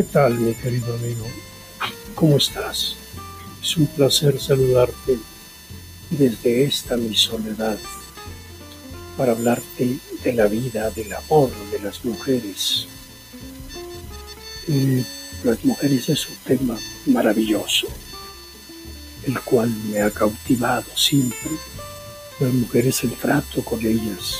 ¿qué 0.00 0.04
tal 0.04 0.38
mi 0.38 0.54
querido 0.54 0.94
amigo? 0.94 1.26
¿Cómo 2.14 2.38
estás? 2.38 2.96
Es 3.62 3.76
un 3.76 3.86
placer 3.86 4.40
saludarte 4.40 5.18
desde 6.08 6.64
esta 6.64 6.96
mi 6.96 7.14
soledad 7.14 7.78
para 9.18 9.32
hablarte 9.32 9.98
de 10.24 10.32
la 10.32 10.46
vida, 10.46 10.90
del 10.90 11.12
amor 11.12 11.50
de 11.70 11.80
las 11.80 12.02
mujeres. 12.02 12.86
Las 15.44 15.62
mujeres 15.66 16.08
es 16.08 16.30
un 16.30 16.36
tema 16.46 16.78
maravilloso, 17.04 17.86
el 19.26 19.38
cual 19.40 19.68
me 19.90 20.00
ha 20.00 20.10
cautivado 20.10 20.96
siempre. 20.96 21.50
Las 22.38 22.54
mujeres, 22.54 23.04
el 23.04 23.12
trato 23.16 23.62
con 23.62 23.84
ellas, 23.84 24.36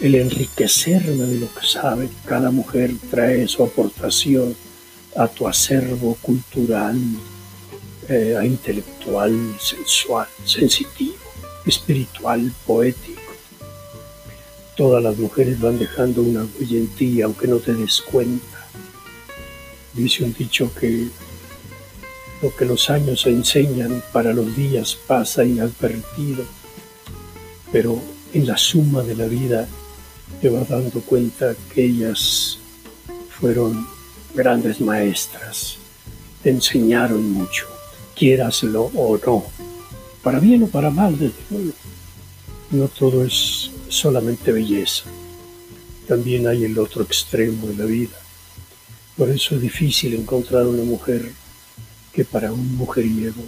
el 0.00 0.14
enriquecerme 0.16 1.24
de 1.24 1.40
lo 1.40 1.54
que 1.54 1.66
sabe. 1.66 2.08
Cada 2.24 2.50
mujer 2.50 2.92
trae 3.10 3.46
su 3.48 3.62
aportación 3.62 4.54
a 5.16 5.28
tu 5.28 5.46
acervo 5.46 6.16
cultural, 6.20 6.98
eh, 8.08 8.38
intelectual, 8.44 9.56
sensual, 9.60 10.26
sensitivo, 10.44 11.14
espiritual, 11.64 12.52
poético. 12.66 13.20
Todas 14.76 15.02
las 15.02 15.16
mujeres 15.16 15.60
van 15.60 15.78
dejando 15.78 16.22
una 16.22 16.46
huella 16.58 17.24
aunque 17.24 17.46
no 17.46 17.58
te 17.58 17.74
des 17.74 18.00
cuenta. 18.00 18.66
Dice 19.92 20.24
un 20.24 20.34
dicho 20.34 20.72
que 20.74 21.08
lo 22.42 22.54
que 22.54 22.64
los 22.64 22.90
años 22.90 23.24
enseñan 23.26 24.02
para 24.12 24.32
los 24.32 24.54
días 24.56 24.98
pasa 25.06 25.44
inadvertido, 25.44 26.44
pero 27.70 28.00
en 28.32 28.46
la 28.48 28.58
suma 28.58 29.02
de 29.02 29.14
la 29.14 29.26
vida 29.26 29.68
te 30.40 30.48
vas 30.48 30.68
dando 30.68 31.00
cuenta 31.00 31.54
que 31.72 31.84
ellas 31.84 32.58
fueron 33.38 33.86
grandes 34.34 34.80
maestras, 34.80 35.76
te 36.42 36.50
enseñaron 36.50 37.30
mucho, 37.30 37.66
quieraslo 38.14 38.90
o 38.94 39.18
no, 39.18 39.44
para 40.22 40.40
bien 40.40 40.62
o 40.64 40.66
para 40.66 40.90
mal, 40.90 41.18
desde 41.18 41.34
luego. 41.50 41.72
No 42.70 42.88
todo 42.88 43.24
es 43.24 43.70
solamente 43.88 44.52
belleza, 44.52 45.04
también 46.08 46.46
hay 46.46 46.64
el 46.64 46.78
otro 46.78 47.02
extremo 47.02 47.66
de 47.68 47.76
la 47.76 47.84
vida. 47.84 48.16
Por 49.16 49.30
eso 49.30 49.54
es 49.54 49.62
difícil 49.62 50.14
encontrar 50.14 50.66
una 50.66 50.82
mujer 50.82 51.30
que 52.12 52.24
para 52.24 52.52
un 52.52 52.76
mujeriego 52.76 53.42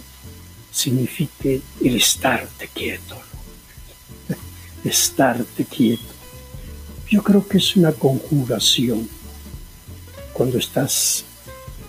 signifique 0.71 1.61
el 1.83 1.95
estarte 1.97 2.69
quieto, 2.73 3.17
estarte 4.83 5.65
quieto 5.65 6.16
yo 7.09 7.23
creo 7.23 7.47
que 7.47 7.57
es 7.57 7.75
una 7.75 7.93
conjugación. 7.93 9.07
Cuando 10.33 10.57
estás 10.57 11.25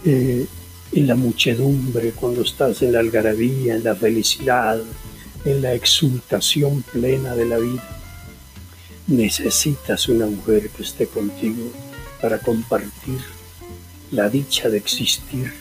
eh, 0.05 0.47
en 0.93 1.07
la 1.07 1.17
muchedumbre, 1.17 2.13
cuando 2.13 2.43
estás 2.43 2.83
en 2.83 2.93
la 2.93 3.01
algarabía, 3.01 3.75
en 3.75 3.85
la 3.85 3.95
felicidad, 3.95 4.81
en 5.45 5.63
la 5.63 5.75
exultación 5.75 6.83
plena 6.83 7.35
de 7.35 7.45
la 7.45 7.59
vida, 7.59 8.01
necesitas 9.07 10.09
una 10.09 10.27
mujer 10.27 10.71
que 10.71 10.83
esté 10.83 11.07
contigo 11.07 11.71
para 12.21 12.39
compartir 12.39 13.21
la 14.13 14.29
dicha 14.31 14.69
de 14.69 14.79
existir. 14.79 15.53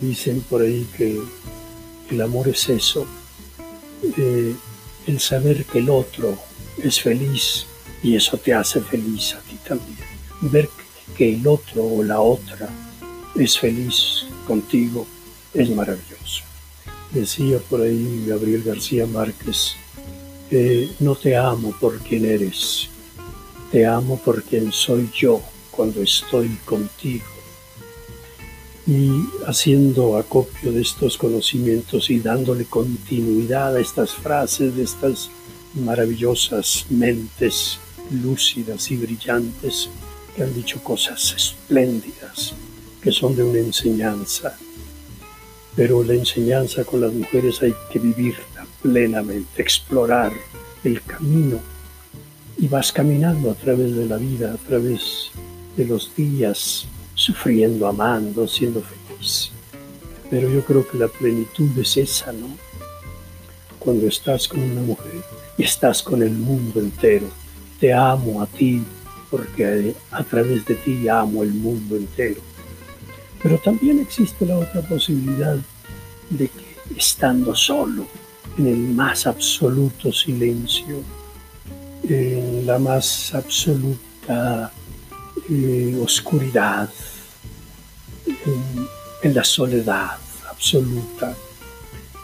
Dicen 0.00 0.42
por 0.42 0.62
ahí 0.62 0.86
que 0.96 1.20
el 2.10 2.20
amor 2.20 2.48
es 2.48 2.68
eso, 2.68 3.06
eh, 4.18 4.54
el 5.06 5.20
saber 5.20 5.64
que 5.64 5.78
el 5.78 5.90
otro 5.90 6.38
es 6.82 7.00
feliz 7.00 7.66
y 8.04 8.14
eso 8.14 8.36
te 8.36 8.52
hace 8.52 8.82
feliz 8.82 9.34
a 9.34 9.40
ti 9.40 9.58
también. 9.66 9.96
Ver 10.42 10.68
que 11.16 11.34
el 11.34 11.46
otro 11.46 11.82
o 11.82 12.02
la 12.02 12.20
otra 12.20 12.68
es 13.34 13.58
feliz 13.58 14.26
contigo 14.46 15.06
es 15.54 15.70
maravilloso. 15.70 16.44
Decía 17.12 17.58
por 17.58 17.80
ahí 17.80 18.26
Gabriel 18.28 18.62
García 18.62 19.06
Márquez, 19.06 19.76
no 21.00 21.16
te 21.16 21.34
amo 21.34 21.74
por 21.80 21.98
quien 22.00 22.26
eres, 22.26 22.88
te 23.72 23.86
amo 23.86 24.18
por 24.18 24.42
quien 24.42 24.70
soy 24.70 25.10
yo 25.16 25.40
cuando 25.70 26.02
estoy 26.02 26.48
contigo. 26.66 27.24
Y 28.86 29.24
haciendo 29.46 30.18
acopio 30.18 30.72
de 30.72 30.82
estos 30.82 31.16
conocimientos 31.16 32.10
y 32.10 32.18
dándole 32.18 32.66
continuidad 32.66 33.74
a 33.74 33.80
estas 33.80 34.12
frases 34.12 34.76
de 34.76 34.82
estas 34.82 35.30
maravillosas 35.74 36.84
mentes 36.90 37.78
lúcidas 38.10 38.90
y 38.90 38.96
brillantes 38.96 39.88
que 40.34 40.42
han 40.42 40.54
dicho 40.54 40.82
cosas 40.82 41.34
espléndidas, 41.36 42.54
que 43.00 43.12
son 43.12 43.36
de 43.36 43.42
una 43.42 43.58
enseñanza. 43.58 44.56
Pero 45.76 46.02
la 46.02 46.14
enseñanza 46.14 46.84
con 46.84 47.00
las 47.00 47.12
mujeres 47.12 47.62
hay 47.62 47.74
que 47.92 47.98
vivirla 47.98 48.66
plenamente, 48.82 49.62
explorar 49.62 50.32
el 50.82 51.02
camino. 51.02 51.58
Y 52.56 52.68
vas 52.68 52.92
caminando 52.92 53.50
a 53.50 53.54
través 53.54 53.96
de 53.96 54.06
la 54.06 54.16
vida, 54.16 54.52
a 54.52 54.56
través 54.56 55.30
de 55.76 55.84
los 55.84 56.14
días, 56.14 56.86
sufriendo, 57.14 57.86
amando, 57.88 58.46
siendo 58.46 58.82
feliz. 58.82 59.50
Pero 60.30 60.48
yo 60.48 60.64
creo 60.64 60.86
que 60.86 60.98
la 60.98 61.08
plenitud 61.08 61.76
es 61.78 61.96
esa, 61.96 62.32
¿no? 62.32 62.56
Cuando 63.78 64.06
estás 64.06 64.46
con 64.48 64.62
una 64.62 64.80
mujer 64.80 65.22
y 65.58 65.64
estás 65.64 66.02
con 66.02 66.22
el 66.22 66.30
mundo 66.30 66.80
entero 66.80 67.26
te 67.80 67.92
amo 67.92 68.42
a 68.42 68.46
ti 68.46 68.82
porque 69.30 69.94
a 70.10 70.22
través 70.22 70.64
de 70.64 70.74
ti 70.76 71.08
amo 71.08 71.42
el 71.42 71.52
mundo 71.52 71.96
entero. 71.96 72.40
Pero 73.42 73.58
también 73.58 73.98
existe 73.98 74.46
la 74.46 74.58
otra 74.58 74.80
posibilidad 74.82 75.56
de 76.30 76.48
que 76.48 76.74
estando 76.96 77.54
solo, 77.54 78.06
en 78.56 78.68
el 78.68 78.78
más 78.94 79.26
absoluto 79.26 80.12
silencio, 80.12 81.02
en 82.08 82.66
la 82.66 82.78
más 82.78 83.34
absoluta 83.34 84.72
eh, 85.50 85.98
oscuridad, 86.00 86.88
en, 88.26 88.86
en 89.22 89.34
la 89.34 89.42
soledad 89.42 90.16
absoluta, 90.48 91.34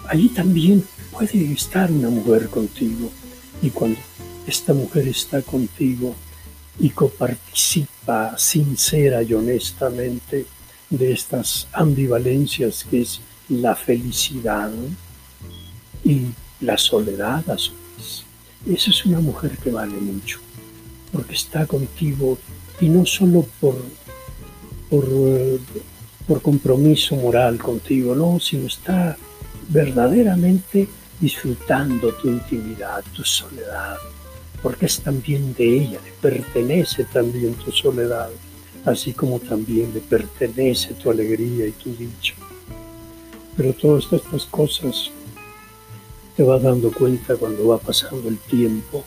allí 0.09 0.29
también 0.29 0.85
puede 1.11 1.53
estar 1.53 1.91
una 1.91 2.09
mujer 2.09 2.49
contigo. 2.49 3.11
Y 3.63 3.71
cuando 3.71 3.99
esta 4.47 4.73
mujer 4.75 5.09
está 5.09 5.43
contigo 5.43 6.15
y 6.79 6.91
coparticipa 6.91 8.37
sincera 8.39 9.23
y 9.23 9.35
honestamente 9.35 10.47
de 10.89 11.13
estas 11.13 11.69
ambivalencias 11.73 12.85
que 12.85 13.03
es 13.03 13.21
la 13.49 13.77
felicidad 13.77 14.71
y 16.05 16.27
la 16.61 16.77
soledad 16.79 17.49
a 17.51 17.59
su 17.59 17.73
vez. 17.73 18.25
Esa 18.67 18.91
es 18.91 19.07
una 19.07 19.21
mujer 19.21 19.57
que 19.59 19.71
vale 19.71 19.95
mucho, 19.95 20.41
porque 21.13 21.35
está 21.35 21.67
contigo 21.67 22.39
y 22.81 22.89
no 22.89 23.05
solo 23.07 23.47
por, 23.61 23.77
por, 24.89 25.07
por 26.27 26.43
compromiso 26.43 27.17
moral 27.17 27.59
contigo, 27.59 28.15
no, 28.15 28.41
sino 28.41 28.67
está 28.67 29.17
verdaderamente 29.69 30.89
disfrutando 31.21 32.13
tu 32.15 32.29
intimidad, 32.29 33.05
tu 33.15 33.23
soledad, 33.25 33.97
porque 34.63 34.87
es 34.87 35.01
también 35.01 35.55
de 35.55 35.65
ella, 35.65 36.01
le 36.05 36.13
pertenece 36.21 37.05
también 37.05 37.55
tu 37.55 37.73
soledad, 37.73 38.31
así 38.85 39.13
como 39.13 39.39
también 39.39 39.93
le 39.95 40.01
pertenece 40.01 40.95
tu 40.95 41.11
alegría 41.11 41.67
y 41.67 41.73
tu 41.73 41.95
dicho. 41.95 42.35
Pero 43.57 43.73
todas 43.73 44.13
estas 44.13 44.45
cosas 44.47 45.11
te 46.37 46.43
vas 46.43 46.63
dando 46.63 46.93
cuenta 46.93 47.37
cuando 47.37 47.69
va 47.69 47.79
pasando 47.79 48.29
el 48.29 48.39
tiempo 48.39 49.05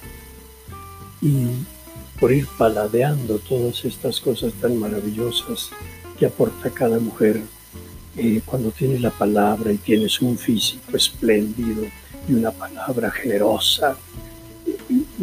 y 1.21 1.47
por 2.19 2.31
ir 2.31 2.47
paladeando 2.57 3.39
todas 3.39 3.85
estas 3.85 4.19
cosas 4.21 4.53
tan 4.53 4.77
maravillosas 4.77 5.69
que 6.17 6.25
aporta 6.25 6.69
cada 6.69 6.99
mujer 6.99 7.41
eh, 8.15 8.41
cuando 8.45 8.69
tienes 8.71 9.01
la 9.01 9.09
palabra 9.09 9.71
y 9.71 9.77
tienes 9.77 10.21
un 10.21 10.37
físico 10.37 10.95
espléndido 10.95 11.85
y 12.27 12.33
una 12.33 12.51
palabra 12.51 13.09
generosa 13.09 13.97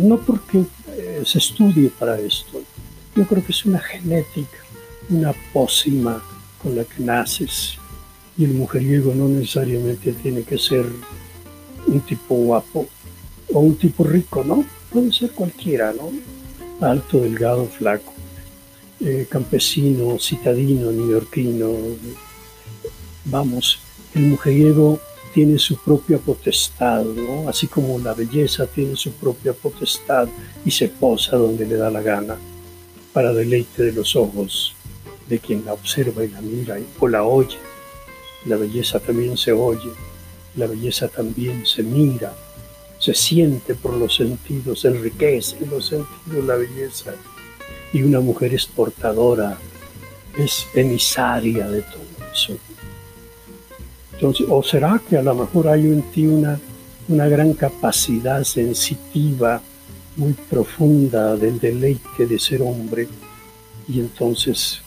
no 0.01 0.19
porque 0.19 0.65
eh, 0.89 1.23
se 1.25 1.39
estudie 1.39 1.91
para 1.91 2.19
esto, 2.19 2.63
yo 3.15 3.27
creo 3.27 3.45
que 3.45 3.53
es 3.53 3.65
una 3.65 3.79
genética, 3.79 4.59
una 5.09 5.33
pócima 5.53 6.23
con 6.63 6.77
la 6.77 6.85
que 6.85 7.03
naces. 7.03 7.77
Y 8.39 8.45
el 8.45 8.55
mujeriego 8.55 9.15
no 9.15 9.29
necesariamente 9.29 10.13
tiene 10.13 10.43
que 10.43 10.59
ser 10.59 10.87
un 11.87 12.01
tipo 12.01 12.35
guapo 12.35 12.89
o 13.53 13.61
un 13.61 13.77
tipo 13.77 14.05
rico, 14.05 14.45
¿no? 14.45 14.65
Puede 14.91 15.13
ser 15.13 15.33
cualquiera, 15.33 15.93
¿no? 15.93 16.11
Alto, 16.87 17.21
delgado, 17.21 17.67
flaco, 17.67 18.13
eh, 19.01 19.27
campesino, 19.29 20.19
citadino, 20.19 20.91
neoyorquino. 20.93 21.71
Vamos, 23.27 23.79
el 24.15 24.23
mujeriego 24.23 25.01
tiene 25.35 25.59
su 25.59 25.77
propia 25.77 26.19
potestad, 26.19 27.05
¿no? 27.05 27.49
así 27.49 27.67
como 27.67 27.99
la 27.99 28.15
belleza 28.15 28.67
tiene 28.67 28.97
su 28.97 29.13
propia 29.13 29.53
potestad 29.53 30.29
y 30.65 30.71
se 30.71 30.89
posa 30.89 31.37
donde 31.37 31.67
le 31.67 31.77
da 31.77 31.91
la 31.91 32.03
gana, 32.03 32.37
para 33.13 33.33
deleite 33.33 33.85
de 33.85 33.93
los 33.93 34.17
ojos 34.17 34.75
de 35.29 35.39
quien 35.39 35.65
la 35.65 35.73
observa 35.73 36.25
y 36.25 36.29
la 36.29 36.41
mira 36.41 36.77
o 36.99 37.09
la 37.09 37.23
oye. 37.23 37.57
La 38.47 38.57
belleza 38.57 38.99
también 38.99 39.37
se 39.37 39.53
oye, 39.53 39.91
la 40.57 40.67
belleza 40.67 41.09
también 41.09 41.65
se 41.65 41.83
mira, 41.83 42.35
se 42.99 43.15
siente 43.15 43.75
por 43.75 43.95
los 43.95 44.17
sentidos, 44.17 44.85
enriquece 44.85 45.57
en 45.63 45.71
los 45.71 45.87
sentidos 45.87 46.45
la 46.45 46.57
belleza. 46.57 47.15
Y 47.93 48.03
una 48.03 48.21
mujer 48.21 48.55
es 48.55 48.67
portadora, 48.67 49.59
es 50.39 50.67
emisaria 50.75 51.69
de 51.69 51.83
todo 51.83 52.31
eso. 52.33 52.57
Entonces, 54.21 54.47
¿o 54.51 54.63
será 54.63 55.01
que 55.09 55.17
a 55.17 55.23
lo 55.23 55.35
mejor 55.35 55.67
hay 55.69 55.87
en 55.87 56.03
ti 56.13 56.27
una, 56.27 56.61
una 57.09 57.27
gran 57.27 57.55
capacidad 57.55 58.45
sensitiva, 58.45 59.63
muy 60.17 60.35
profunda 60.35 61.37
del 61.37 61.59
deleite 61.59 62.27
de 62.27 62.39
ser 62.39 62.61
hombre? 62.61 63.09
Y 63.89 63.99
entonces 63.99 64.83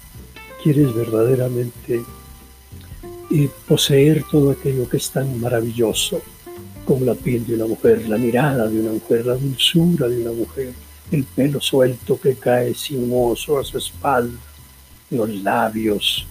quieres 0.61 0.93
verdaderamente 0.93 2.03
eh, 3.31 3.49
poseer 3.67 4.23
todo 4.29 4.51
aquello 4.51 4.87
que 4.87 4.97
es 4.97 5.09
tan 5.09 5.41
maravilloso 5.41 6.21
como 6.85 7.03
la 7.03 7.15
piel 7.15 7.47
de 7.47 7.55
una 7.55 7.65
mujer, 7.65 8.07
la 8.07 8.19
mirada 8.19 8.67
de 8.67 8.81
una 8.81 8.91
mujer, 8.91 9.25
la 9.25 9.33
dulzura 9.33 10.07
de 10.09 10.21
una 10.21 10.31
mujer, 10.31 10.73
el 11.09 11.23
pelo 11.23 11.59
suelto 11.59 12.21
que 12.21 12.35
cae 12.35 12.75
sinuoso 12.75 13.57
a 13.57 13.63
su 13.63 13.79
espalda, 13.79 14.37
los 15.09 15.27
labios 15.27 16.27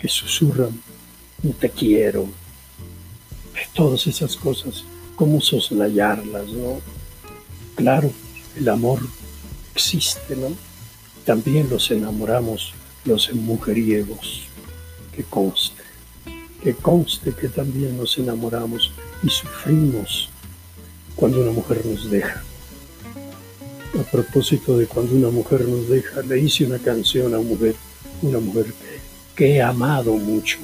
que 0.00 0.08
susurran 0.08 0.70
te 1.58 1.70
quiero, 1.70 2.28
todas 3.74 4.06
esas 4.06 4.36
cosas, 4.36 4.84
cómo 5.16 5.40
soslayarlas, 5.40 6.48
¿no? 6.48 6.80
Claro, 7.74 8.10
el 8.56 8.68
amor 8.68 9.00
existe, 9.74 10.36
¿no? 10.36 10.48
También 11.24 11.68
los 11.70 11.90
enamoramos 11.90 12.74
los 13.04 13.32
mujeriegos, 13.32 14.42
que 15.14 15.24
conste, 15.24 15.82
que 16.62 16.74
conste 16.74 17.32
que 17.32 17.48
también 17.48 17.96
nos 17.96 18.18
enamoramos 18.18 18.92
y 19.22 19.28
sufrimos 19.30 20.28
cuando 21.16 21.40
una 21.40 21.52
mujer 21.52 21.84
nos 21.86 22.10
deja. 22.10 22.42
A 23.98 24.02
propósito 24.10 24.78
de 24.78 24.86
cuando 24.86 25.14
una 25.14 25.30
mujer 25.30 25.66
nos 25.66 25.88
deja, 25.88 26.22
le 26.22 26.38
hice 26.38 26.64
una 26.64 26.78
canción 26.78 27.34
a 27.34 27.38
una 27.38 27.48
mujer, 27.48 27.74
una 28.22 28.38
mujer 28.38 28.66
que 29.34 29.56
he 29.56 29.62
amado 29.62 30.12
mucho, 30.12 30.58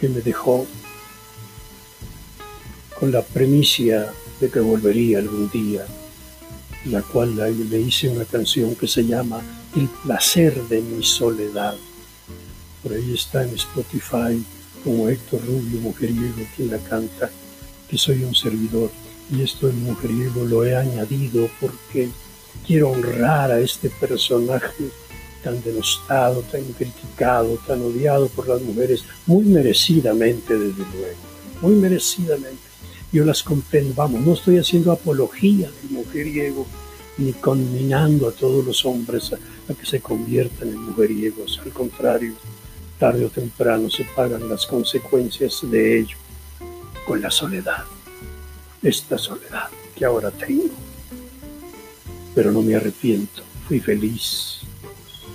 que 0.00 0.08
me 0.08 0.22
dejó 0.22 0.66
con 2.98 3.12
la 3.12 3.22
premicia 3.22 4.10
de 4.40 4.50
que 4.50 4.60
volvería 4.60 5.18
algún 5.18 5.50
día, 5.50 5.86
la 6.86 7.02
cual 7.02 7.36
le 7.36 7.80
hice 7.80 8.08
una 8.08 8.24
canción 8.24 8.74
que 8.74 8.88
se 8.88 9.04
llama 9.04 9.42
El 9.76 9.88
placer 10.02 10.54
de 10.68 10.80
mi 10.80 11.04
soledad. 11.04 11.76
Por 12.82 12.94
ahí 12.94 13.12
está 13.12 13.42
en 13.42 13.54
Spotify 13.54 14.42
como 14.82 15.08
Héctor 15.08 15.42
Rubio 15.46 15.80
Mujeriego 15.80 16.46
quien 16.56 16.70
la 16.70 16.78
canta, 16.78 17.30
que 17.88 17.98
soy 17.98 18.24
un 18.24 18.34
servidor. 18.34 18.90
Y 19.30 19.42
esto 19.42 19.66
del 19.66 19.76
mujeriego 19.76 20.44
lo 20.44 20.64
he 20.64 20.74
añadido 20.74 21.48
porque 21.60 22.08
quiero 22.66 22.90
honrar 22.90 23.52
a 23.52 23.60
este 23.60 23.90
personaje 23.90 24.90
tan 25.42 25.62
denostado, 25.62 26.42
tan 26.42 26.62
criticado, 26.72 27.58
tan 27.66 27.82
odiado 27.82 28.28
por 28.28 28.48
las 28.48 28.62
mujeres, 28.62 29.04
muy 29.26 29.44
merecidamente 29.44 30.58
desde 30.58 30.84
luego, 30.92 31.18
muy 31.60 31.74
merecidamente. 31.74 32.70
Yo 33.12 33.24
las 33.24 33.42
comprendo, 33.42 33.94
vamos, 33.94 34.20
no 34.20 34.34
estoy 34.34 34.58
haciendo 34.58 34.92
apología 34.92 35.70
del 35.82 35.90
mujeriego, 35.90 36.66
ni 37.18 37.32
conminando 37.32 38.28
a 38.28 38.32
todos 38.32 38.64
los 38.64 38.84
hombres 38.84 39.32
a, 39.32 39.36
a 39.70 39.74
que 39.74 39.84
se 39.84 40.00
conviertan 40.00 40.68
en 40.68 40.78
mujeriegos, 40.78 41.60
al 41.64 41.72
contrario, 41.72 42.34
tarde 42.98 43.24
o 43.24 43.30
temprano 43.30 43.88
se 43.88 44.04
pagan 44.04 44.48
las 44.48 44.66
consecuencias 44.66 45.60
de 45.62 46.00
ello 46.00 46.16
con 47.06 47.20
la 47.22 47.30
soledad, 47.30 47.84
esta 48.82 49.16
soledad 49.16 49.68
que 49.96 50.04
ahora 50.04 50.30
tengo. 50.30 50.74
Pero 52.34 52.52
no 52.52 52.62
me 52.62 52.76
arrepiento, 52.76 53.42
fui 53.66 53.80
feliz, 53.80 54.59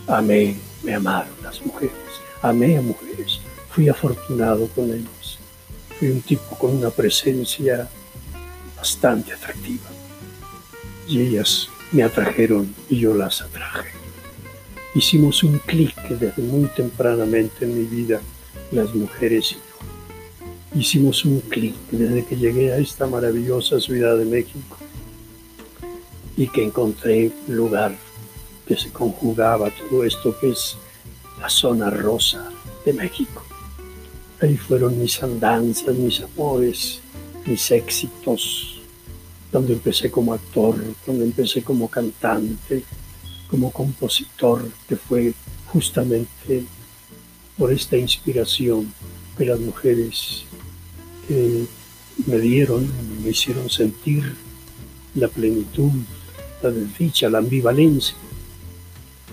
amé, 0.07 0.55
me 0.83 0.93
amaron 0.93 1.33
las 1.41 1.65
mujeres, 1.65 1.93
amé 2.41 2.77
a 2.77 2.81
mujeres, 2.81 3.39
fui 3.69 3.89
afortunado 3.89 4.67
con 4.69 4.85
ellas, 4.93 5.39
fui 5.97 6.09
un 6.09 6.21
tipo 6.21 6.57
con 6.57 6.75
una 6.77 6.89
presencia 6.89 7.89
bastante 8.75 9.33
atractiva 9.33 9.89
y 11.07 11.21
ellas 11.21 11.69
me 11.91 12.03
atrajeron 12.03 12.73
y 12.89 12.99
yo 12.99 13.13
las 13.13 13.41
atraje. 13.41 13.89
Hicimos 14.93 15.43
un 15.43 15.59
clic 15.59 15.95
desde 16.07 16.41
muy 16.41 16.69
tempranamente 16.69 17.65
en 17.65 17.77
mi 17.77 17.85
vida, 17.85 18.21
las 18.71 18.93
mujeres 18.93 19.51
y 19.51 19.55
yo. 19.55 20.79
Hicimos 20.79 21.25
un 21.25 21.41
clic 21.41 21.75
desde 21.91 22.25
que 22.25 22.35
llegué 22.35 22.73
a 22.73 22.77
esta 22.77 23.07
maravillosa 23.07 23.79
ciudad 23.79 24.17
de 24.17 24.25
México 24.25 24.77
y 26.37 26.47
que 26.47 26.63
encontré 26.63 27.31
lugar 27.47 27.95
que 28.67 28.75
se 28.75 28.91
conjugaba 28.91 29.69
todo 29.71 30.03
esto 30.03 30.37
que 30.39 30.51
es 30.51 30.77
la 31.39 31.49
zona 31.49 31.89
rosa 31.89 32.49
de 32.85 32.93
México. 32.93 33.43
Ahí 34.41 34.57
fueron 34.57 34.99
mis 34.99 35.21
andanzas, 35.23 35.95
mis 35.95 36.21
amores, 36.21 36.99
mis 37.45 37.71
éxitos, 37.71 38.81
donde 39.51 39.73
empecé 39.73 40.11
como 40.11 40.33
actor, 40.33 40.75
donde 41.05 41.25
empecé 41.25 41.63
como 41.63 41.87
cantante, 41.89 42.83
como 43.49 43.71
compositor, 43.71 44.69
que 44.87 44.95
fue 44.95 45.33
justamente 45.67 46.65
por 47.57 47.71
esta 47.71 47.97
inspiración 47.97 48.93
que 49.37 49.45
las 49.45 49.59
mujeres 49.59 50.43
eh, 51.29 51.65
me 52.25 52.39
dieron, 52.39 52.89
me 53.23 53.29
hicieron 53.29 53.69
sentir 53.69 54.35
la 55.15 55.27
plenitud, 55.27 55.91
la 56.61 56.71
desdicha, 56.71 57.29
la 57.29 57.39
ambivalencia. 57.39 58.15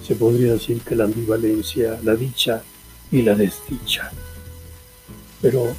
Se 0.06 0.14
podría 0.14 0.54
decir 0.54 0.80
que 0.80 0.96
la 0.96 1.04
ambivalencia, 1.04 1.98
la 2.02 2.16
dicha 2.16 2.62
y 3.10 3.22
la 3.22 3.34
desdicha. 3.34 4.10
Pero 5.40 5.74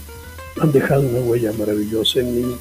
han 0.61 0.71
dejado 0.71 1.01
una 1.01 1.19
huella 1.19 1.51
maravillosa 1.53 2.19
en 2.19 2.35
mí 2.35 2.55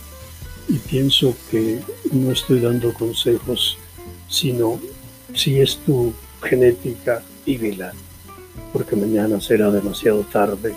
y 0.68 0.78
pienso 0.78 1.36
que 1.50 1.80
no 2.12 2.30
estoy 2.32 2.60
dando 2.60 2.92
consejos, 2.94 3.78
sino 4.28 4.80
si 5.34 5.60
es 5.60 5.76
tu 5.78 6.12
genética, 6.42 7.22
vívela, 7.44 7.92
porque 8.72 8.96
mañana 8.96 9.40
será 9.40 9.70
demasiado 9.70 10.20
tarde 10.22 10.74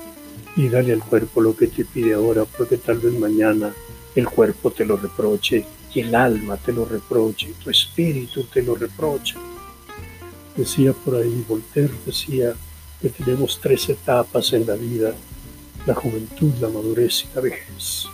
y 0.56 0.70
dale 0.70 0.94
al 0.94 1.04
cuerpo 1.04 1.42
lo 1.42 1.56
que 1.56 1.68
te 1.68 1.86
pide 1.86 2.13
ahora, 2.13 2.46
porque 2.46 2.77
tal 2.77 3.00
vez 3.00 3.13
mañana 3.13 3.74
el 4.15 4.27
cuerpo 4.27 4.72
te 4.72 4.86
lo 4.86 4.98
reproche 4.98 5.65
y 5.94 6.00
el 6.01 6.15
alma 6.15 6.58
te 6.58 6.74
lo 6.74 6.86
reproche, 6.86 7.50
y 7.50 7.63
tu 7.63 7.70
espíritu 7.70 8.44
te 8.46 8.62
lo 8.62 8.75
reproche. 8.75 9.36
Decía 10.55 10.93
por 10.93 11.15
ahí 11.15 11.45
Voltaire, 11.47 11.93
decía 12.05 12.53
que 13.01 13.09
tenemos 13.09 13.59
tres 13.62 13.89
etapas 13.89 14.53
en 14.53 14.65
la 14.65 14.75
vida, 14.75 15.13
la 15.85 15.93
juventud, 15.93 16.53
la 16.62 16.69
madurez 16.69 17.25
y 17.25 17.35
la 17.35 17.41
vejez. 17.41 18.05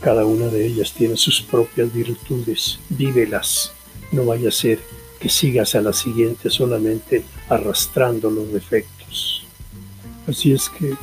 Cada 0.00 0.24
una 0.24 0.46
de 0.46 0.66
ellas 0.66 0.92
tiene 0.92 1.16
sus 1.16 1.42
propias 1.42 1.92
virtudes, 1.92 2.78
vívelas 2.88 3.72
no 4.14 4.24
vaya 4.24 4.48
a 4.48 4.52
ser 4.52 4.78
que 5.18 5.28
sigas 5.28 5.74
a 5.74 5.80
la 5.80 5.92
siguiente 5.92 6.50
solamente 6.50 7.24
arrastrando 7.48 8.30
los 8.30 8.52
defectos. 8.52 9.46
Así 10.26 10.52
es 10.52 10.68
que 10.68 10.94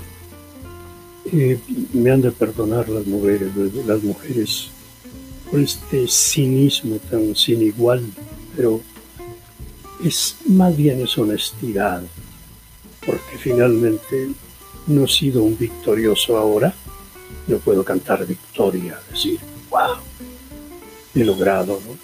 eh, 1.32 1.60
me 1.94 2.12
han 2.12 2.22
de 2.22 2.32
perdonar 2.32 2.90
las 2.90 3.06
mujeres, 3.06 3.50
las 3.86 4.02
mujeres 4.04 4.70
por 5.50 5.60
este 5.60 6.08
cinismo 6.08 6.98
tan 7.10 7.36
sin 7.36 7.62
igual, 7.62 8.04
pero 8.56 8.82
es 10.04 10.38
más 10.48 10.76
bien 10.76 11.02
es 11.02 11.18
honestidad, 11.18 12.04
porque 13.06 13.38
finalmente 13.38 14.30
no 14.88 15.06
he 15.06 15.08
sido 15.08 15.44
un 15.44 15.58
victorioso 15.58 16.38
ahora, 16.38 16.74
no 17.48 17.58
puedo 17.58 17.84
cantar 17.84 18.26
victoria, 18.26 19.00
decir, 19.10 19.40
wow, 19.70 19.98
he 21.14 21.24
logrado, 21.24 21.80
¿no? 21.88 21.98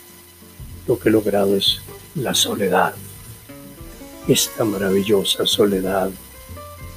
lo 0.87 0.99
que 0.99 1.09
he 1.09 1.11
logrado 1.11 1.55
es 1.55 1.81
la 2.15 2.33
soledad, 2.33 2.93
esta 4.27 4.63
maravillosa 4.63 5.45
soledad 5.45 6.11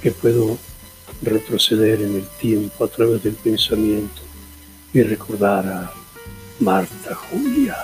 que 0.02 0.10
puedo 0.10 0.58
retroceder 1.22 2.02
en 2.02 2.16
el 2.16 2.26
tiempo 2.40 2.84
a 2.84 2.88
través 2.88 3.22
del 3.22 3.34
pensamiento 3.34 4.22
y 4.92 5.02
recordar 5.02 5.66
a 5.66 5.92
Marta, 6.60 7.14
Julia, 7.14 7.76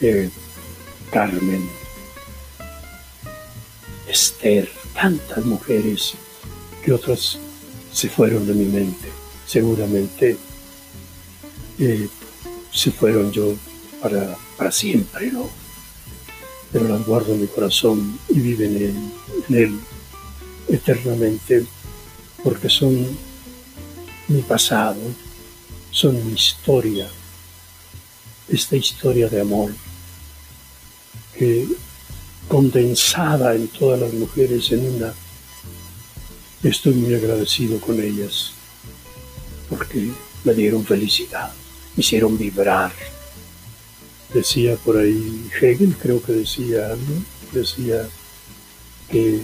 eh, 0.00 0.30
Carmen, 1.10 1.79
Esther, 4.10 4.68
tantas 4.94 5.44
mujeres 5.44 6.14
que 6.84 6.92
otras 6.92 7.38
se 7.92 8.08
fueron 8.08 8.46
de 8.46 8.54
mi 8.54 8.66
mente. 8.66 9.08
Seguramente 9.46 10.36
eh, 11.78 12.08
se 12.72 12.90
fueron 12.90 13.32
yo 13.32 13.54
para, 14.00 14.36
para 14.56 14.72
siempre, 14.72 15.30
¿no? 15.32 15.48
pero 16.72 16.88
las 16.88 17.04
guardo 17.04 17.34
en 17.34 17.40
mi 17.40 17.46
corazón 17.46 18.18
y 18.28 18.40
viven 18.40 18.76
en, 18.76 19.12
en 19.48 19.62
él 19.62 19.80
eternamente 20.68 21.64
porque 22.44 22.68
son 22.68 23.06
mi 24.28 24.42
pasado, 24.42 25.00
son 25.90 26.24
mi 26.26 26.34
historia, 26.34 27.08
esta 28.48 28.76
historia 28.76 29.28
de 29.28 29.40
amor 29.40 29.74
que 31.36 31.66
condensada 32.50 33.54
en 33.54 33.68
todas 33.68 34.00
las 34.00 34.12
mujeres 34.12 34.72
en 34.72 34.80
una, 34.96 35.14
estoy 36.64 36.94
muy 36.94 37.14
agradecido 37.14 37.80
con 37.80 38.02
ellas 38.02 38.50
porque 39.68 40.10
me 40.42 40.52
dieron 40.54 40.84
felicidad, 40.84 41.52
me 41.94 42.00
hicieron 42.00 42.36
vibrar. 42.36 42.90
Decía 44.34 44.74
por 44.74 44.96
ahí 44.96 45.48
Hegel, 45.60 45.94
creo 45.96 46.20
que 46.20 46.32
decía 46.32 46.88
algo, 46.88 47.22
decía 47.52 48.08
que 49.08 49.40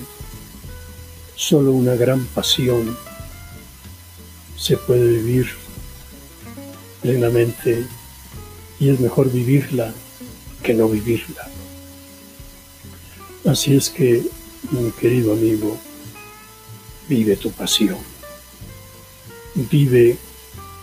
solo 1.36 1.70
una 1.70 1.94
gran 1.94 2.26
pasión 2.26 2.96
se 4.58 4.76
puede 4.78 5.18
vivir 5.18 5.46
plenamente 7.02 7.86
y 8.80 8.88
es 8.88 8.98
mejor 8.98 9.30
vivirla 9.30 9.94
que 10.64 10.74
no 10.74 10.88
vivirla. 10.88 11.55
Así 13.46 13.76
es 13.76 13.90
que, 13.90 14.24
mi 14.72 14.90
querido 14.90 15.32
amigo, 15.32 15.78
vive 17.08 17.36
tu 17.36 17.52
pasión, 17.52 17.98
vive 19.54 20.18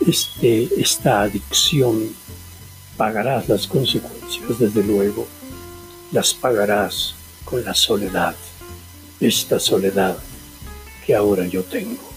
este, 0.06 0.70
esta 0.80 1.20
adicción, 1.20 2.14
pagarás 2.96 3.50
las 3.50 3.66
consecuencias, 3.66 4.58
desde 4.58 4.82
luego, 4.82 5.26
las 6.10 6.32
pagarás 6.32 7.14
con 7.44 7.62
la 7.62 7.74
soledad, 7.74 8.34
esta 9.20 9.60
soledad 9.60 10.16
que 11.04 11.14
ahora 11.14 11.46
yo 11.46 11.64
tengo. 11.64 12.13